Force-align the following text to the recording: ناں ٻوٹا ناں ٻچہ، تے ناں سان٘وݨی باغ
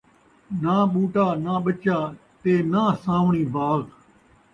ناں 0.61 0.83
ٻوٹا 0.91 1.25
ناں 1.43 1.59
ٻچہ، 1.63 1.97
تے 2.41 2.53
ناں 2.71 2.89
سان٘وݨی 3.03 3.43
باغ 3.53 3.79